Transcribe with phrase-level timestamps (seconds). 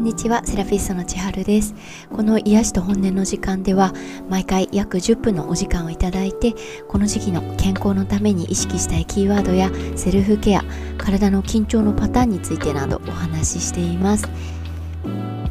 [0.00, 1.74] んにちは、セラピストの千春です。
[2.10, 3.92] この癒しと本音の時間では、
[4.30, 6.54] 毎回約10分のお時間をいただいて、
[6.88, 10.64] この時期の健康のために意識したいキーワードやセルフケア、
[10.96, 14.26] 体の緊張のパターンについてなどお話ししています。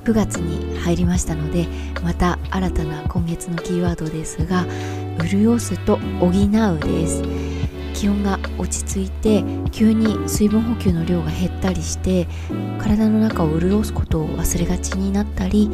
[0.04, 1.68] 9月に入りましたので、
[2.04, 4.66] また新たな今月のキーワードですが、
[5.29, 7.59] 潤すと補うです。
[7.89, 12.27] 気温が落ち着いて急に水分補給の量が減ったりして
[12.80, 15.70] 体の中を潤すことを忘れがちになったり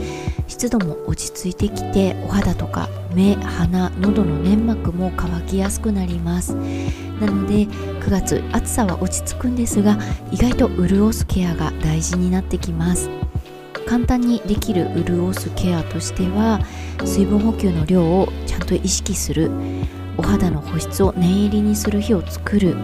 [0.48, 6.56] 湿度も落ち着いてきてお肌とか目鼻喉の粘膜も乾きやすくなります。
[6.56, 9.98] なので9月暑さは落ち着くんですが
[10.32, 13.10] 意外と潤すケアが大事になってきます。
[13.86, 16.60] 簡単にできる潤すケアとしては
[17.06, 19.52] 水分補給の量をちゃんと意識する。
[20.18, 22.76] お肌の保湿を念入りにする日を作る。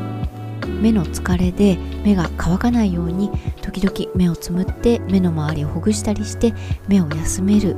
[0.82, 3.30] 目の疲れで目が乾かないように
[3.62, 6.54] 時々目をつむって目の周りをほぐしたりして
[6.88, 7.76] 目を休める。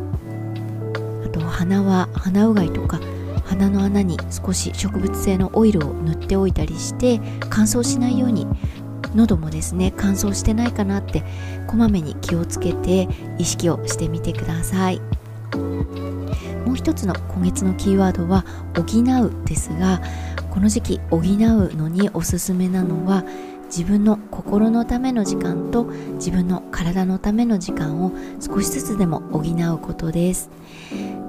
[1.26, 3.00] あと鼻は鼻うがいとか
[3.46, 7.20] 鼻の穴に少し植物性のオイルを塗っておいたりして
[7.50, 8.48] 乾燥しないように。
[9.16, 11.24] 喉もですね乾燥してないかなって
[11.68, 15.02] こまめに気をつけて意識をしてみてください。
[16.84, 18.44] 一つの今月のキーワードは
[18.76, 18.82] 補
[19.26, 20.02] うですが
[20.50, 21.22] この時期補う
[21.78, 23.24] のにおすすめなのは
[23.68, 30.50] 自分の心のための時間と自分の体のための時間を少しずつでも補うことです。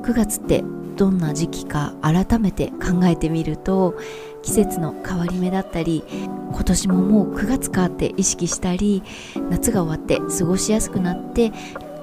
[0.02, 0.64] 9月って
[0.96, 3.94] どんな時期か改めて考えてみると
[4.42, 6.02] 季節の変わり目だったり
[6.50, 9.04] 今年ももう9月かって意識したり
[9.50, 11.52] 夏が終わって過ごしやすくなって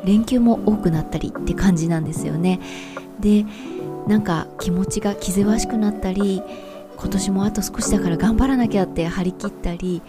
[0.06, 2.60] 連休も多くなったりって感じなんですよね。
[3.22, 3.46] で
[4.08, 6.42] なんか気持ちが気ぜわしくなったり
[6.98, 10.02] 今年もあと少しだから頑張らなきゃって張り切ったり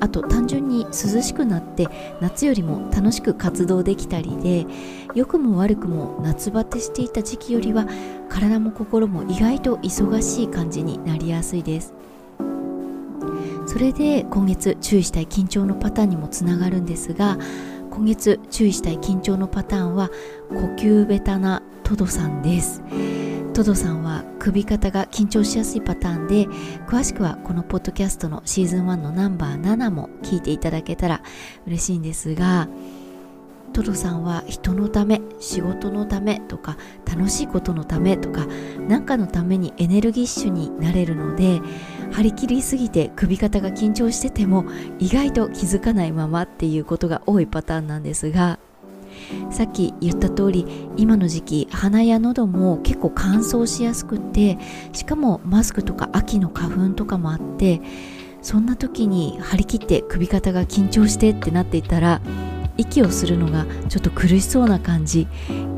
[0.00, 1.88] あと単純に涼しくなって
[2.20, 4.66] 夏よりも楽しく活動できたりで
[5.14, 7.86] 良くも悪くも夏バテしていた時期よりは
[8.28, 11.94] 体も心も意外と忙しい感じになりやすいです。
[13.66, 17.36] それで今月注意したい緊張のパターンにもつながるんですが
[17.90, 20.08] 今月注意したい緊張のパターンは
[20.48, 22.82] 呼吸ベタなトドさんです。
[23.54, 26.46] トドさんは首肩が緊張しやすいパターンで
[26.86, 31.22] 詳しくはこのポッドキャストのシーズン1のナンバー7も聞いていただけたら
[31.66, 32.68] 嬉しいんですが
[33.72, 38.46] トドさんは人のため仕事のためとか楽しいことのためとか
[38.86, 41.60] 何かのためにエネルギッシュになれるので
[42.12, 44.66] 張り切りすぎて首肩が緊張してても
[44.98, 48.58] 意外と気づかないままっていうことが多いパターンなんですが
[49.50, 54.58] さっき言った通り今の時期鼻や喉も結構乾燥しやすくて
[54.92, 57.80] しかもマスクとか秋の花粉とかもあって
[58.42, 62.20] そんな時に張り切って首肩が緊張してってなっていたら
[62.76, 65.26] 息をするのがちょっと苦しそうな感じ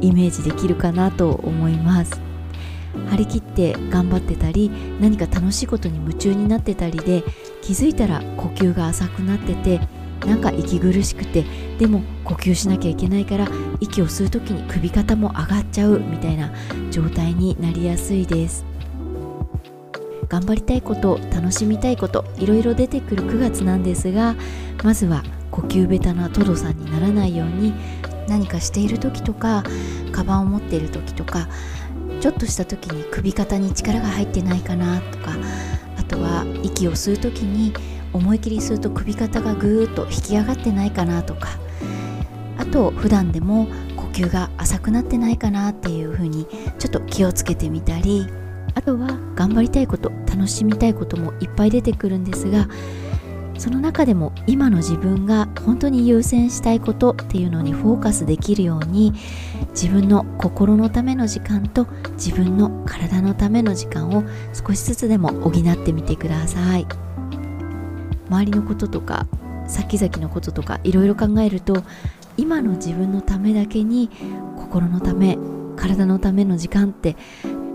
[0.00, 2.20] イメージできるかなと思います。
[3.08, 4.70] 張り切って頑張ってたり
[5.00, 7.22] 何か楽しいことに夢中になってたりで
[7.62, 9.80] 気づいたら呼吸が浅くなってて
[10.26, 11.44] なんか息苦しくて
[11.78, 13.48] でも呼吸しなきゃいけないから
[13.80, 16.52] 息を吸う時に首肩も上がっちゃうみたいな
[16.90, 18.70] 状態になりやすいです。
[20.30, 24.36] 頑張りたいこと楽しみたいこといろいろ出てくる9月なんですが
[24.84, 27.74] まずは呼吸ベタなトドさんにならないように
[28.28, 29.64] 何かしている時とか
[30.12, 31.48] カバンを持っている時とか
[32.20, 35.32] ちょっとした時に首肩に力が入ってないかなとか
[35.98, 37.72] あとは息を吸う時に
[38.12, 41.48] 思い切り吸うと首肩がぐーっと引き上がってないかなとか
[42.58, 43.66] あと普段でも
[43.96, 46.46] 呼吸が浅くなってないかなっていう風に
[46.78, 48.26] ちょっと気をつけてみたり
[48.74, 52.68] あとは頑張りたいこと楽しみたいこともいっぱい出てくるんですが
[53.60, 59.12] その中でも今の自分が本当に優先したいことっていうのにフォーカスできるように
[59.72, 67.09] 自分の心のための時間と自分の体のための時間を少しずつでも補ってみてください。
[68.30, 69.26] 周りのこととか
[69.66, 71.82] 先々のこととかいろいろ考えると
[72.36, 74.08] 今の自分のためだけに
[74.56, 75.36] 心のため
[75.76, 77.16] 体のための時間って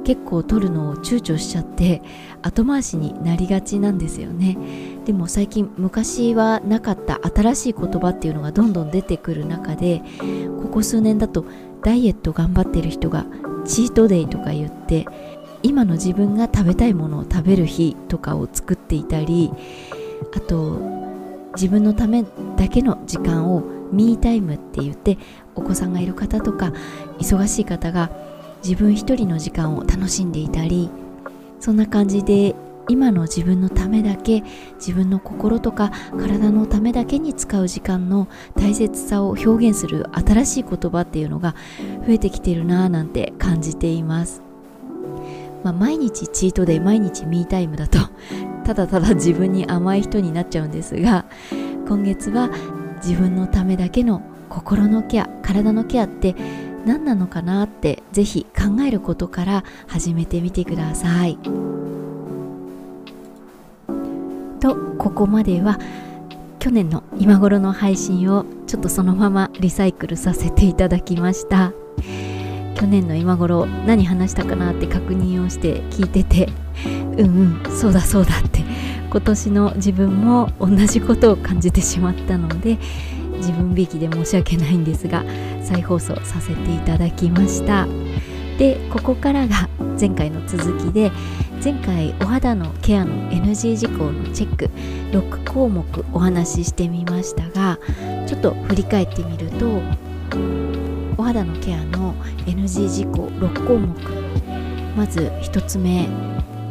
[0.06, 2.02] 結構取るのを躊躇しちゃって
[2.44, 4.56] 後回しになりがちなんですよね。
[5.04, 10.02] でも最近昔はなかった新しい言葉っていうのがどんどん出てくる中で
[10.62, 11.46] ここ数年だと
[11.84, 13.26] ダイエット頑張ってる人が
[13.66, 15.06] チートデイとか言って
[15.64, 19.52] 今の自分が食べたいものを食べる日とかを作っていたり
[20.36, 20.80] あと
[21.56, 22.24] 自分のため
[22.58, 25.18] だけの時間をミータイムって言って
[25.56, 26.74] お子さんがいる方とか
[27.20, 28.10] 忙しい方が
[28.64, 30.90] 自分一人の時間を楽しんでいたり
[31.60, 32.56] そんな感じで
[32.88, 34.44] 今の自分のためだけ
[34.76, 41.56] 自分の心とか体のためだけに使う時間の大切さを表現する新しい言葉っていうのが
[42.06, 44.42] 増えてきてるなぁなんて感じています、
[45.64, 47.98] まあ、毎日チートで毎日ミータイムだと
[48.66, 51.26] ただただ自分に甘い人になっちゃうんですが
[51.88, 52.50] 今月は
[52.98, 56.36] 自分のためだけの心のケア体のケアって
[56.86, 61.38] 何なのかなってぜひ考えることから始めてみてください。
[64.60, 65.80] とここまでは
[66.58, 71.72] 去年の今頃の配信をちょっとそのままリサイクルさせていただきました
[72.74, 76.50] 去年の今頃何話したかなって確認をして聞いてて
[77.18, 78.64] うんうんそうだそうだって。
[79.16, 82.78] 今年の自分も同じことを感じてしまったので
[83.38, 85.24] 自分びきで申し訳ないんですが
[85.64, 87.88] 再放送させていただきました。
[88.58, 89.70] でここからが
[90.00, 91.12] 前回の続きで
[91.64, 94.70] 前回お肌のケアの NG 事項のチェック
[95.12, 97.80] 6項目お話ししてみましたが
[98.28, 99.82] ちょっと振り返ってみると
[101.18, 102.14] お肌のケアの
[102.46, 103.96] NG 事項6項目
[104.96, 106.08] まず1つ目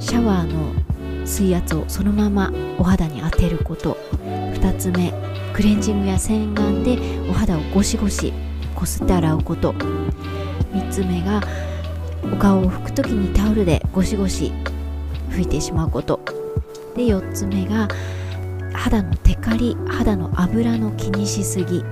[0.05, 3.97] シャワーの水圧をそのままお肌に当てること。
[4.23, 5.15] 2つ目
[5.55, 6.99] クレンジングや洗顔で
[7.31, 8.31] お肌をゴシゴシ
[8.75, 9.73] こすって洗うこと。
[9.73, 11.41] 3つ目が
[12.23, 14.53] お顔を拭く時にタオルでゴシゴシ
[15.31, 16.21] 拭いてしまうこと。
[16.95, 17.89] で4つ目が
[18.75, 21.83] 肌のテカリ肌の油の気にしすぎ。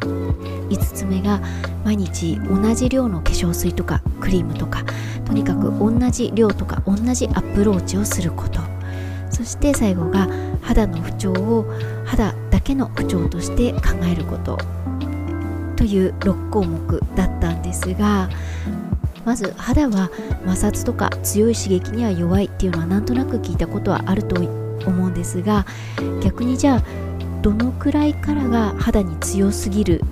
[0.00, 1.40] 5つ目が
[1.84, 4.84] 毎日同じ量の化粧水とかクリームとか
[5.30, 8.60] とにかく同じ量とか同じアプローチをすること。
[9.30, 10.28] そして最後が
[10.60, 11.72] 肌の不調を
[12.04, 14.58] 肌だけの不調として考えること。
[15.76, 18.28] という6項目だったんですが
[19.24, 20.10] まず肌は
[20.44, 24.36] 摩擦とか強い刺激には弱いっていうのはなんとなく聞いたことはあると
[24.84, 25.64] 思うんですが
[26.22, 26.82] 逆にじゃあ
[27.40, 30.02] どのくらいからが肌に強すぎる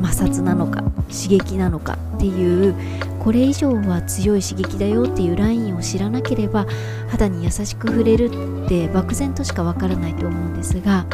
[0.00, 2.74] 摩擦なのか刺激なのかっていう
[3.20, 6.66] これ以上は強い刺激だよっていうラインを知らなければ
[7.08, 8.30] 肌に優しく触れる
[8.64, 11.06] って漠然としかわからないと思うんですが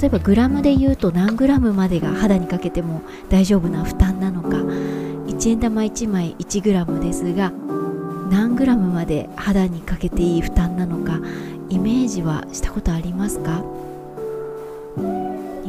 [0.00, 4.58] 例えばグラムで言うと何グラムまでが肌にかけても大丈夫な負担なのか。
[5.28, 7.52] 1円玉1枚1グラムですが
[8.30, 11.20] 何グラムまで肌にかけていい負担なのか
[11.68, 13.62] イメージはしたことありますか？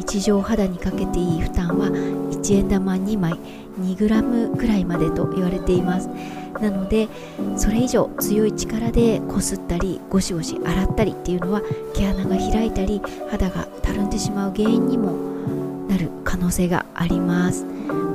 [0.09, 3.33] 日常肌にかけていい負担は1円玉2枚
[3.79, 6.09] 2g くらいまでと言われています。
[6.59, 7.07] なので
[7.56, 11.61] それ以上強い力でこすったりゴシゴシ洗ったりっていうのは
[11.94, 15.13] 毛穴が開いたり肌がたるんでしまう原因にも
[15.88, 17.65] なる可能性があります。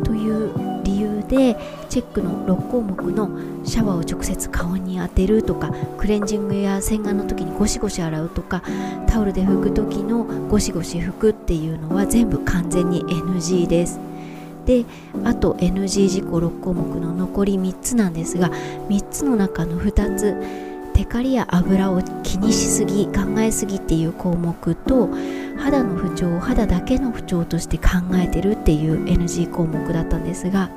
[0.02, 1.56] という理由で
[1.88, 8.62] チェックの6項目のシャワーを直接顔に当てるとかクレンジングや洗顔の時にゴシゴシ洗うとか
[9.08, 13.98] タオルで拭く時のゴシゴシ拭くっていうのは全部完全に NG です。
[14.66, 14.86] で
[15.24, 18.50] あと NG 事項6項目の残り3つなんですが
[18.88, 20.34] 3つの中の2つ
[20.94, 25.10] テカリや油を気にしすぎ考えすぎっていう項目と
[25.58, 30.70] 肌の不調を肌だけの不調として考えてるっていう NG 項目だったんですが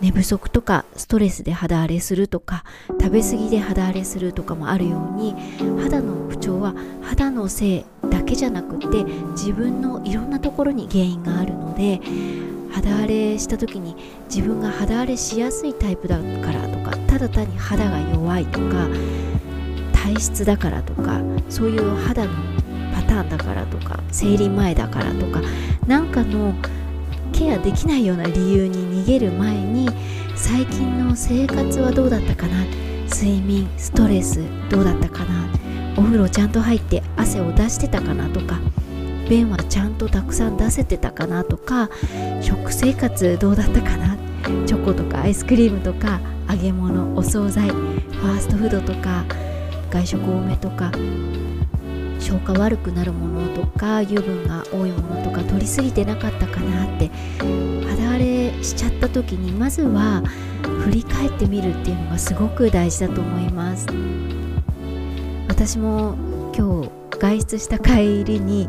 [0.00, 2.64] 寝不足とかストレスで肌荒れするとか
[3.00, 5.34] 食べ過ぎで肌荒れするとかもあるように
[5.82, 12.00] 肌の不調は肌のせいだけじゃなくて自分のいろんなところに原因があるので
[12.72, 13.96] 肌荒れした時に
[14.34, 16.69] 自分が肌荒れしやすいタイプだから
[17.20, 18.88] だ単に肌が弱いとか
[19.92, 22.32] 体質だからとかそういう肌の
[22.94, 25.40] パターンだからとか生理前だからとか
[25.86, 26.54] なんかの
[27.32, 29.88] ケアできないような理由に逃げる前に
[30.34, 32.64] 最近の生活はどうだったかな？
[33.12, 35.48] 睡眠ストレスどうだったかな？
[35.96, 38.58] お風呂ちゃんと入って汗を出してたかなとか
[39.28, 41.90] 便はちゃんとたくさん出せてたかなとか
[42.40, 44.16] 食生活どうだったかな？
[44.66, 49.24] チョコとかアイスクリームとか揚げ物お惣菜ファーストフードとか
[49.88, 50.90] 外食多めとか
[52.18, 57.08] 消化悪くなるものとか油分が多いものとか取りすぎてなかったかなって
[57.86, 60.24] 肌荒れしちゃった時にまずは
[60.84, 63.86] 振り返ってみるっていうのがすごく大事だと思います。
[65.46, 66.16] 私も
[66.56, 68.68] 今日外出した帰りに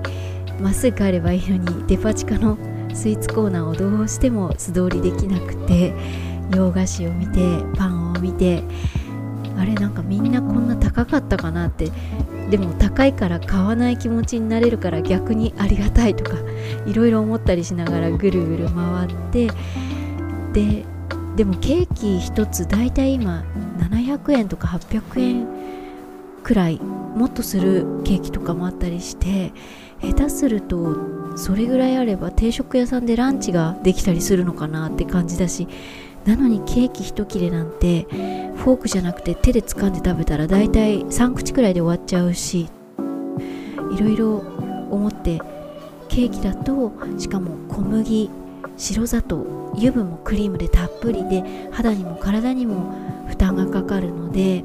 [0.59, 2.57] まっすぐ帰ればいいのにデパ地下の
[2.93, 5.93] スイーツコーナーをどうしても素通りできなくて
[6.55, 7.39] 洋菓子を見て
[7.77, 8.63] パンを見て
[9.57, 11.91] あれなんかみんなこんな高かったかなって。
[12.49, 16.35] でも高いから買わない気持ちになれるから逆にありがたいとか
[16.85, 19.47] いろいろ思ったりしながらぐるぐる回って。
[20.51, 20.85] で
[21.35, 23.45] でもケーキ1つ大体今
[23.77, 25.47] 700円とか800円
[26.43, 29.53] くらいもっとするケーキとかもあったりして
[30.01, 35.67] 下手するとそれぐらいあれば定食屋さんでランチができたりするのかなって感じだし
[36.25, 38.03] なのにケーキ一切れなんて
[38.55, 42.69] フォークじゃなくて手で掴んで食べたら大体3口くらいで終わっちゃうし
[43.95, 44.37] いろいろ
[44.91, 45.41] 思って
[46.07, 48.29] ケーキだとしかも小麦
[48.77, 52.93] 白砂糖油分もクリームでたっぷりで肌にも体にも
[53.27, 54.63] 負担がかかるので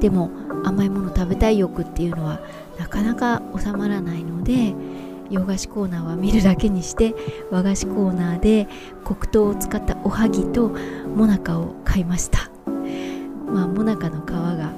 [0.00, 0.30] でも
[0.64, 2.40] 甘いもの食べたい欲っていうのは
[2.78, 4.74] なかなか収まらないので
[5.30, 7.14] 洋菓子コーナーは見るだけにして
[7.50, 8.66] 和菓子コーナーで
[9.04, 12.50] 黒糖を使ったおはぎともなかを買いました。
[13.46, 14.72] まあもなかの皮が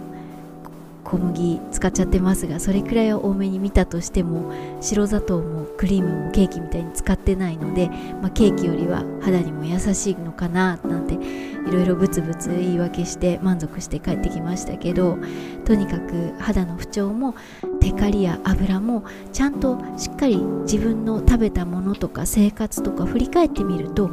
[1.04, 7.88] 小麦使っちゃってますがそれくらいは多めに見たとしても白砂糖もクリームもケーキみたいに使ってないので、
[8.22, 15.18] まあ、ケーキよりは肌にも優しいのかななんていろいろブツブツ言い訳して満足して帰ってきましたけど
[15.64, 17.34] とにかく肌の不調も
[17.80, 24.10] テカリや油もちゃんとしっかり自分の食べたものとか生活とか振り返ってみると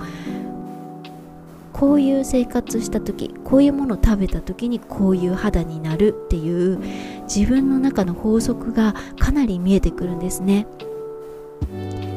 [1.73, 6.79] こういう生活した時こういうものを食べた時にこういう肌になるっていう
[7.23, 10.65] 自分の中の法則がかなり見えてくるんですね。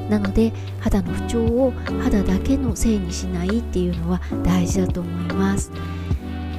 [0.09, 5.71] なので肌の不調を肌だけのせいにしないっていうのは大事だと思います。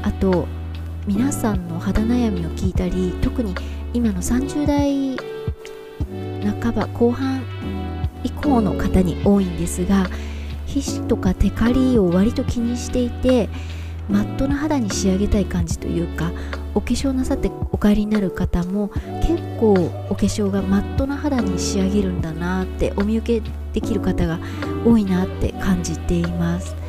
[0.04, 0.48] あと
[1.08, 3.56] 皆さんの肌悩みを聞いたり特に
[3.94, 5.18] 今の30代
[6.62, 7.44] 半ば後半
[8.24, 10.10] 以降の方に多いんですが
[10.66, 13.50] 皮脂とかテカリを割と気にしていて
[14.10, 16.32] マットな肌に仕上げたい感じというか
[16.74, 18.90] お化粧なさってお帰りになる方も
[19.22, 19.74] 結構
[20.10, 24.40] お化粧がマットな肌に仕上げるんだなってお見受けできる方が
[24.86, 26.81] 多いなって感じています。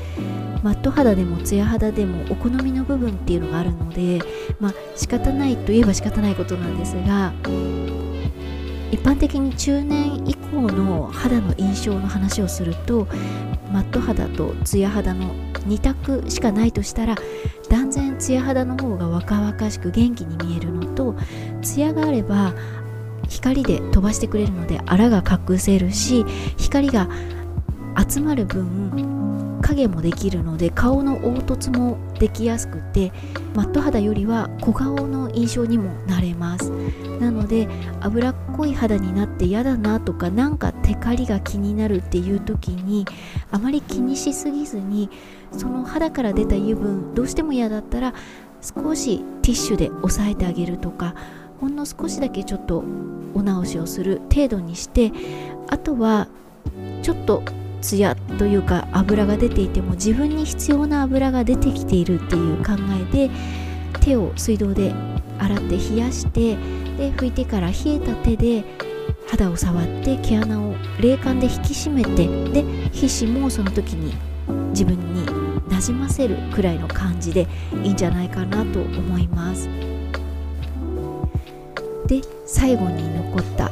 [0.63, 4.21] マット肌でもツヤ肌でもお好みの部分っていうのがあるので
[4.61, 7.33] まあ仕方ないといえば仕方ないことなんですが
[8.93, 13.09] 一般的に中年以降の肌の印象の話をすると
[13.73, 15.35] マット肌とツヤ肌の
[15.67, 17.17] 2択しかないとしたら
[17.69, 21.17] 断然ツヤ肌の方が若々しく元気に見えるのと
[21.63, 22.55] ツヤがあれば
[23.29, 26.25] 光で飛ばしてくれるのであらが隠せるし
[26.59, 27.09] 光が
[28.09, 29.32] 集まる分
[29.73, 33.13] 影もできるので顔の凹凸もできやすくて
[33.55, 36.71] マット肌よりは小顔の印象にもなれます。
[37.21, 37.69] なので
[38.01, 43.07] 脂っこい肌になって嫌だなとかなんかテカリが気になるっていう時に
[43.51, 45.09] あまり気にしすぎずに
[45.53, 48.15] その肌から出た油分どうしても嫌だったら
[48.61, 51.15] 少しティッシュで押さえてあげるとか
[51.61, 52.85] ほんの少しだけちょっと
[53.35, 55.13] お直しをする程度にして
[55.69, 56.29] あとは
[57.03, 57.43] ちょっと
[57.83, 62.73] ツヤというか油が出ていても自分に必要な油が出てきているっていう考
[63.13, 63.31] えで
[64.01, 64.95] 手を水道で
[65.39, 66.57] 洗って冷やして
[66.97, 68.65] で拭いてから冷えた手で
[69.29, 72.63] 肌を触って毛穴を冷感で引き締めてで
[72.93, 74.15] 皮脂もその時に
[74.71, 75.27] 自分に
[75.69, 77.47] なじませるくらいの感じで
[77.83, 79.69] いいんじゃないかなと思います。
[82.07, 83.71] で最後に残った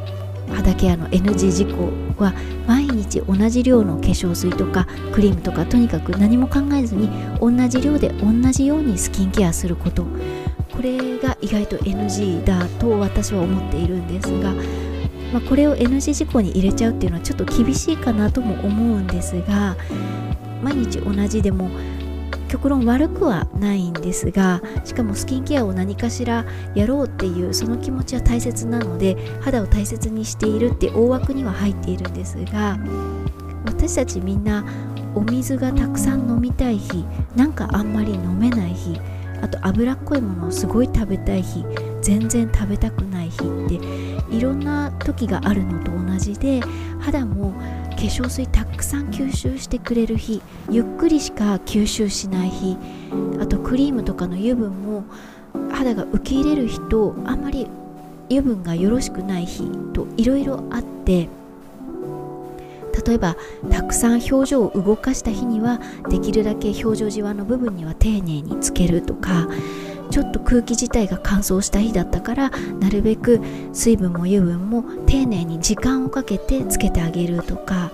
[0.55, 1.91] 肌ケアの NG 事項
[2.23, 2.35] は
[2.67, 10.07] 毎日同じ量の化粧水とかクリームとかとにかく何も考えずに同じ量で同じようにスキンケアすること。
[10.81, 14.55] これが意外と NG だと私は思っているんですが、
[15.31, 19.77] まあ、これを NG 事項に入れちゃうっていうのはちょっと厳しいかなとも思うんですが
[20.63, 21.69] 毎日同じでも
[22.51, 32.77] 極論悪くはないんですがしかもスキンケアを何かしらやろうっていうその気持ちは大切なので肌を大切にしているって大枠には入っているんですが
[33.65, 34.65] 私たちみんな
[35.15, 37.05] お水がたくさん飲みたい日
[37.37, 39.01] なんかあんまり飲めない日
[39.43, 41.65] あと脂っこいものをすごい食べたい日
[42.03, 43.75] 全然食べたくない日って
[44.35, 46.61] いろんな時があるのと同じで
[46.99, 47.55] 肌も
[48.07, 52.77] 粧水たくさん吸収してくれる日ゆっくりしか吸収しない日
[53.41, 55.05] あとクリームとかの油分も
[55.73, 57.67] 肌が受け入れる日とあんまり
[58.29, 61.29] 油分がよろしくない日といろいろあって
[63.07, 63.37] 例えば
[63.71, 69.49] たくさん表情を動かした日にはできるだけ表情じわの部分には丁寧につけるとか
[70.11, 73.41] ちょっと空気自体が乾燥した日だったからなるべく
[73.73, 77.93] 水分も油分も丁寧に時間をかけてつけてあげるとか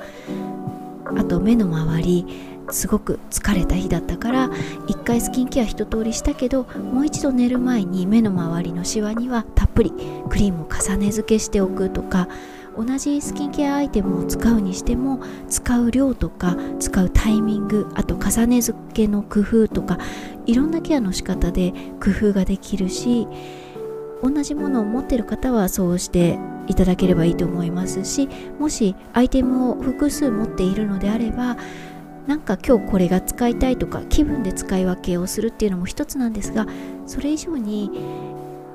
[1.17, 2.27] あと目の周り
[2.71, 4.51] すごく疲れた日だったから
[4.89, 9.93] 一回スキンケア一通りしたけどもう一度寝る前に目の周りのシワにはたっぷり
[10.29, 12.29] クリームを重ね付けしておくとか
[12.77, 19.99] 同じスキンケアアイテムを使うにしても使う量とか使うタイミングあと重ね付けの工夫とか
[20.45, 23.27] いろんなケアの仕方で工夫ができるし
[24.23, 28.29] 同じものを持ってる方はそうしていただければいいと思いますし
[28.59, 31.57] もしアイテムを複数持っているのであれば
[32.27, 36.67] なんか今日これが使いたいとか気分で使い分けをするっていうのも一つなんですが
[37.07, 37.91] それ以上に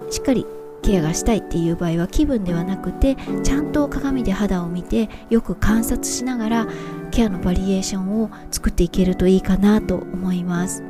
[0.10, 0.46] しっかり
[0.82, 6.68] ケアがしたいっていう場合は気分ではなくてちゃんと鏡で肌を見てよく観察しながら
[7.12, 10.84] ケアのバリエーションを作っていけるといいかなと思います。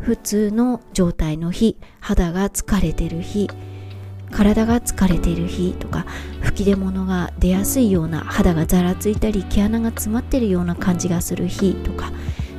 [0.00, 3.48] 普通の状態の日肌が疲れてる日
[4.30, 6.06] 体が疲れている日とか
[6.42, 12.12] 吹き出物が出やすいような肌がざらついたり毛穴が詰まってるような感じがする日とか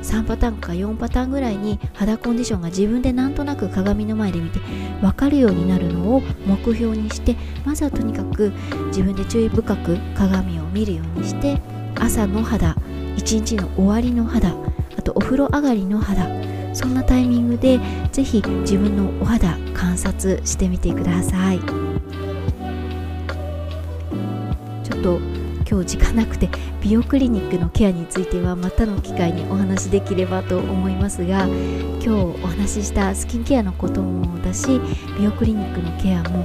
[0.08, 4.58] 3パターンか4パターンぐらいに肌コンディションが自分でなんとなく鏡の前で見て
[5.02, 7.36] 分かるようになるのを目標にして
[7.66, 8.50] まずはとにかく
[8.86, 11.60] 自分で注意深く鏡を見るようにして
[12.00, 12.74] 朝の肌
[13.16, 14.54] 一日の終わりの肌
[14.96, 16.26] あとお風呂上がりの肌
[16.74, 17.78] そんなタイミングで
[18.10, 21.60] ぜひ自分のお肌観察してみてください。
[24.84, 25.37] ちょっと
[25.70, 26.48] 今日時間なくて
[26.80, 34.80] 美容クリニックのケアについてはまたの機会にお話しできればと思いますが今日お話ししたスキンケアのこともだし
[35.18, 36.44] 美容クリニックのケアも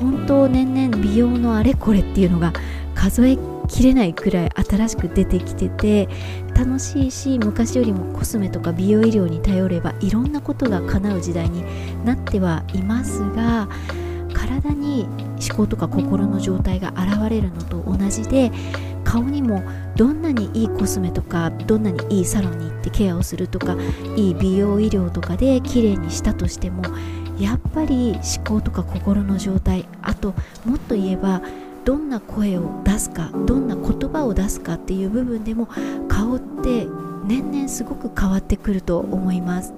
[0.00, 2.52] 本当年々美容のあれこれっていうのが
[2.94, 3.38] 数え
[3.68, 6.08] きれないくらい新しく出てきてて
[6.54, 11.64] 楽しいし昔よりもコスメとか美容医療に頼ればいろんなことが叶う時代に
[12.04, 13.68] なってはいますが
[14.46, 15.08] 体に
[15.48, 18.52] 思考とか心の状態が現れるのと同じで
[19.04, 19.62] 顔にも
[19.96, 23.76] どんなにいいコスメとかどんなにいいサロンに行ってケアをするとか
[24.16, 26.82] いい美容医療とかで綺麗にしたとしても
[27.38, 30.34] やっぱり思考とか心の状態あと
[30.64, 31.42] もっと言えば
[31.84, 35.68] どんな声を出すかどんな言葉を出すかっていう部分でも
[36.08, 36.86] 顔って
[37.24, 39.74] 年々すごく変わってくると思います。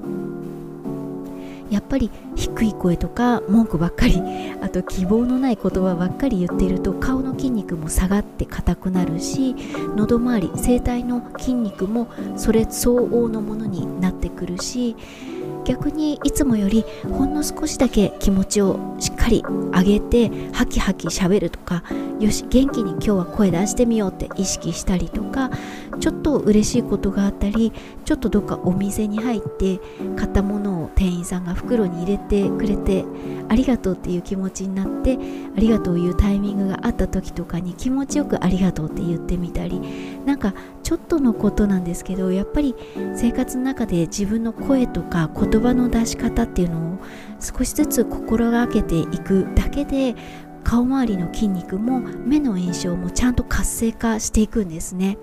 [1.70, 4.22] やっぱり低い声とか文句ばっかり
[4.62, 9.54] あと希望のない言葉ばっかり言っていると顔の筋肉も下がって硬くなるし
[9.96, 14.96] 喉周り声帯の筋肉もそれ相応のものになってくるし
[15.66, 21.82] 逆にいつもよりほんの少しだけ気持ちをしっかり上げてハキハキしゃべるとか
[22.20, 25.50] よし元気に今日は声出してみようって意識したりとか
[25.98, 27.72] ちょっと嬉しいことがあったり
[28.06, 29.80] ちょっとどっかお店に入って
[30.14, 33.04] 買ったものを店員さんが袋に入れてくれて
[33.48, 35.18] ありがとうっていう気持ちになって
[35.56, 39.80] ありがとう言うタイミングがあった時とかに気持ちよくありがとうって言ってみたり
[40.24, 42.76] なんかちょっとのことなんですけどやっぱり
[43.16, 46.98] 生活の中で自分の声とか言葉の出し方っていうのを
[47.40, 50.14] 少しずつ心がけていくだけで
[50.62, 55.18] 顔周りの筋肉も目の印象もちゃんと活性化していくんですね。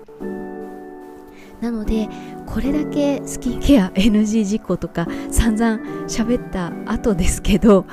[1.64, 2.10] なので
[2.44, 7.86] これだけスキンケア NG 事項とか散々喋った後ですけど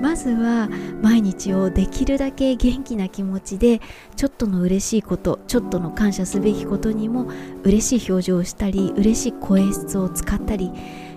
[0.00, 0.68] まずは
[1.02, 3.80] 毎日をできるだけ元気な気持ちで
[4.14, 7.28] ちょっとの嬉しいことちょっとの感謝すべきことにも
[7.64, 10.70] 嬉しい表情をしたり嬉しい声質を使ったり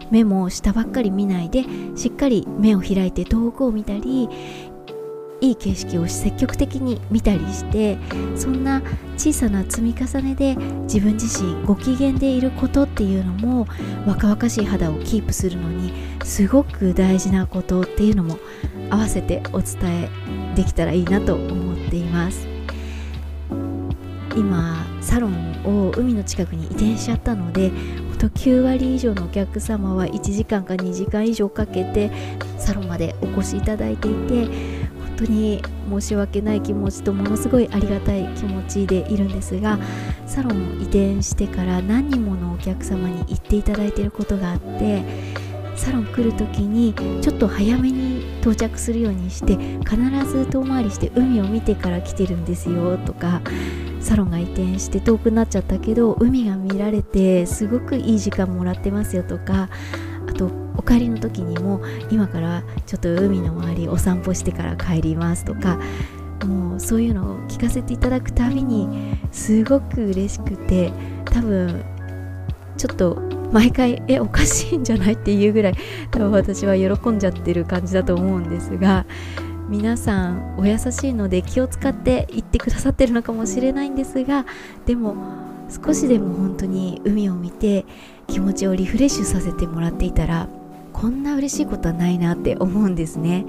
[0.10, 1.64] 目も下ばっかり見ないで
[1.96, 4.28] しっかり目を開いて遠くを見たり
[5.42, 7.98] いい景色を積極的に見たりして
[8.36, 8.82] そんな
[9.18, 13.68] 小さな積み重ねで自分自身ご機嫌でいることっていうのも
[14.06, 15.92] 若々しい肌をキープするのに
[16.24, 18.38] すごく大事なことっていうのも
[18.90, 22.48] 合わせてお伝えできたらいいなと思っています。
[24.38, 27.70] 今サロンを海の近くに移転しちゃったので
[28.22, 32.12] と9割以上のお客様は1時間か2時間以上かけて
[32.60, 34.81] サロンまでお越しいただいていて
[35.26, 39.78] 当に申し訳ない気持ちとものすごいありがたい気持ちでいるんですが
[40.26, 45.04] サロンを移転してから何人ものお客様に言っていただいていることがあって
[45.76, 49.56] サロン来る時にちょっと早めに到着するようにして
[49.88, 49.98] 必
[50.30, 53.42] ず遠回りして海を見てから来てるんですよとか
[54.00, 59.70] サロンが移転して遠くなっちゃったけど海が見られてすごくいい時間もらってますよとか
[60.78, 65.80] お帰りの時にも今からちょっと海の周りお散歩してから帰りますとか
[66.46, 70.92] もうそういうのを聞かせていただくたびにすごく嬉しくて
[71.26, 71.84] 多分
[72.78, 73.16] ちょっと
[73.52, 75.76] 毎回えおかしいんじゃないっていうぐらい
[76.10, 79.06] 多分私は喜んじゃってる感じだと思うんですが
[79.70, 84.46] 皆さんお優しいので気を使って言ってくださってるのかもしれないんですが
[84.86, 85.16] でも
[85.70, 87.86] 少しでも本当に海を見て
[88.28, 90.50] 気持ちをリフレッシュさせてもらっていたら
[90.94, 93.46] こんな嬉しいことはないなって思うんですね。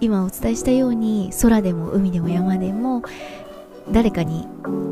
[0.00, 3.02] 今お伝えしたように空でも海でも山でも
[3.90, 4.46] 誰かに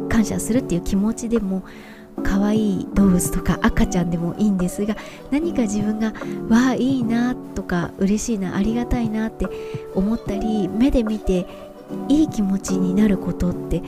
[0.08, 1.62] 感謝するっていう気持ちでも
[2.22, 4.96] 可愛い動物とか赤ちゃんでもいいんですが
[5.30, 6.12] 何か自分が
[6.48, 9.46] わあいいなとか嬉しいなありがたいなって
[9.94, 11.46] 思ったり目で見て
[12.08, 13.82] いい気持ちになることって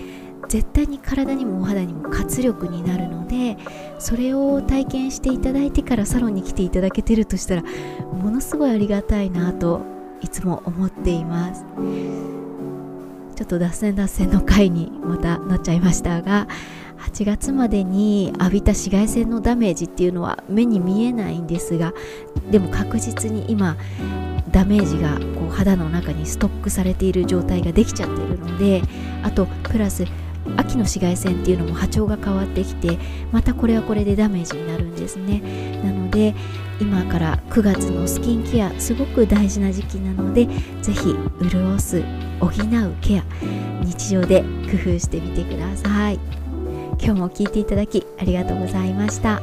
[0.49, 3.57] 絶対に体にもお肌にも活力になるので
[3.99, 9.83] それを体験していただいてからサロンに来ていただけてるとしたらものすごいありがたいなと
[10.21, 11.65] いつも思っています。
[13.37, 16.49] ちょっと脱線脱線の回にまたなっちゃいましたが
[16.99, 21.93] 8月までに浴びた紫外線のダメージっていうのは目に見えないんですが
[22.51, 23.77] でも確実に今
[24.51, 28.81] ダメージがこう肌の中にストックされている状態ができちゃってるので
[29.23, 30.07] あとプラス
[30.57, 32.99] 秋の紫外線っていうのも波長が変わってきて
[33.33, 35.41] またこれはこれでダメージになるんですね。
[35.83, 36.35] なので
[36.81, 40.47] 今から9月のスキンケアすごく大事な時期なので
[40.83, 41.15] ぜひ
[41.51, 42.03] 潤す
[42.41, 43.25] 補うケア
[43.83, 46.19] 日常で工夫してみてください。
[46.99, 49.43] 今日も聞いていただきありがとうございました。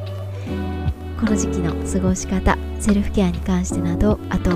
[1.19, 4.51] この時期の過ごし方セルフケアに関してなどあと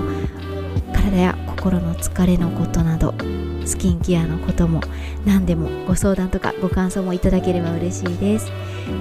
[0.92, 3.14] 体や心の疲れのことなど
[3.68, 4.80] スキンケアのことも
[5.26, 8.50] 何でもご相談とかご感想もいただければ嬉しいです。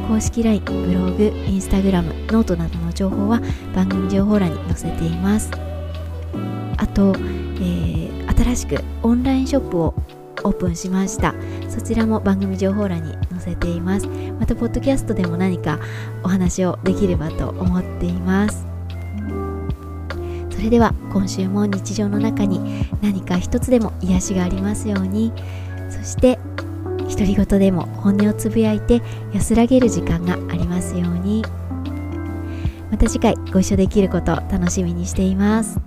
[0.09, 3.41] 公式 LINE、ブログ、インスタグラム、ノートなどの情報は
[3.73, 5.49] 番組情報欄に載せています。
[6.77, 9.93] あと、えー、新しくオンラインショップを
[10.43, 11.33] オープンしました。
[11.69, 14.07] そちらも番組情報欄に載せています。
[14.39, 15.79] またポッドキャストでも何か
[16.23, 18.76] お話をできればと思っています。
[20.57, 25.31] それでは今週も日常の中に何か一つでも癒しがありますように
[25.91, 26.39] そして
[26.97, 29.03] 独り言でも本音をつぶやいて
[29.35, 31.43] 安らげる時間がありますように
[32.89, 35.79] また次回ご一緒できることを楽しみにしています。